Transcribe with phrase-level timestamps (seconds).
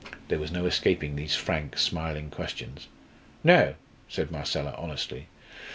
[0.29, 2.87] There was no escaping these frank, smiling questions.
[3.43, 3.75] "No,"
[4.09, 5.27] said Marcella, honestly.